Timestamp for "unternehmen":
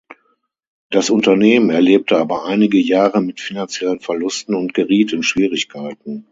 1.11-1.69